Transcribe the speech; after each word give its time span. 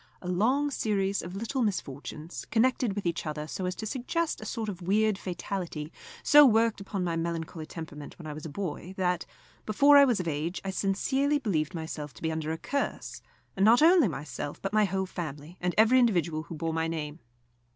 A 0.23 0.27
long 0.27 0.71
series 0.71 1.21
of 1.21 1.35
little 1.35 1.61
misfortunes, 1.61 2.45
connected 2.49 2.93
with 2.93 3.05
each 3.05 3.27
other 3.27 3.45
so 3.45 3.67
as 3.67 3.75
to 3.75 3.85
suggest 3.85 4.41
a 4.41 4.45
sort 4.47 4.67
of 4.67 4.81
weird 4.81 5.15
fatality, 5.19 5.93
so 6.23 6.43
worked 6.43 6.81
upon 6.81 7.03
my 7.03 7.15
melancholy 7.15 7.67
temperament 7.67 8.17
when 8.17 8.25
I 8.25 8.33
was 8.33 8.43
a 8.43 8.49
boy 8.49 8.95
that, 8.97 9.27
before 9.63 9.97
I 9.97 10.05
was 10.05 10.19
of 10.19 10.27
age, 10.27 10.59
I 10.65 10.71
sincerely 10.71 11.37
believed 11.37 11.75
myself 11.75 12.15
to 12.15 12.23
be 12.23 12.31
under 12.31 12.51
a 12.51 12.57
curse, 12.57 13.21
and 13.55 13.63
not 13.63 13.83
only 13.83 14.07
myself, 14.07 14.59
but 14.59 14.73
my 14.73 14.85
whole 14.85 15.05
family, 15.05 15.55
and 15.61 15.75
every 15.77 15.99
individual 15.99 16.41
who 16.41 16.55
bore 16.55 16.73
my 16.73 16.87
name. 16.87 17.19